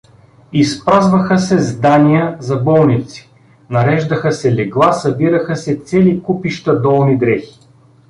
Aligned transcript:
Изпразваха 0.53 1.37
се 1.39 1.59
здания 1.59 2.37
за 2.39 2.57
болници, 2.57 3.29
нареждаха 3.69 4.31
се 4.31 4.55
легла, 4.55 4.91
събираха 4.93 5.55
се 5.55 5.75
цели 5.79 6.23
купища 6.23 6.81
долни 6.81 7.17
дрехи. 7.17 7.59